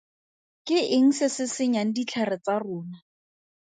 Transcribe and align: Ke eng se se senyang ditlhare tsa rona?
Ke 0.71 0.77
eng 0.97 1.11
se 1.17 1.27
se 1.35 1.45
senyang 1.55 1.91
ditlhare 1.95 2.37
tsa 2.43 2.55
rona? 2.63 2.97